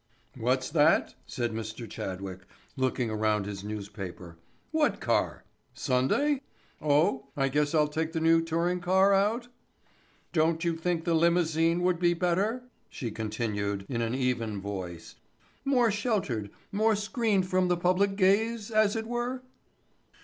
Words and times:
"What's 0.35 0.71
that?", 0.71 1.13
said 1.27 1.51
Mr. 1.53 1.87
Chadwick 1.87 2.39
looking 2.75 3.11
around 3.11 3.45
his 3.45 3.63
newspaper. 3.63 4.35
"What 4.71 4.99
car? 4.99 5.43
Sunday? 5.75 6.41
Oh, 6.81 7.27
I 7.37 7.49
guess 7.49 7.75
I'll 7.75 7.87
take 7.87 8.11
the 8.11 8.19
new 8.19 8.41
touring 8.41 8.79
car 8.79 9.13
out?" 9.13 9.47
"Don't 10.33 10.63
you 10.63 10.75
think 10.75 11.03
the 11.03 11.13
limousine 11.13 11.83
would 11.83 11.99
be 11.99 12.15
better?", 12.15 12.63
she 12.89 13.11
continued 13.11 13.85
in 13.87 14.01
an 14.01 14.15
even 14.15 14.59
voice. 14.59 15.17
"More 15.65 15.91
sheltered, 15.91 16.49
more 16.71 16.95
screened 16.95 17.45
from 17.47 17.67
the 17.67 17.77
public 17.77 18.15
gaze 18.15 18.71
as 18.71 18.95
it 18.95 19.05
were?" 19.05 19.43